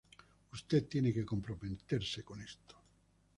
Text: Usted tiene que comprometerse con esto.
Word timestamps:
Usted 0.53 0.85
tiene 0.87 1.13
que 1.13 1.23
comprometerse 1.23 2.23
con 2.23 2.41
esto. 2.41 2.75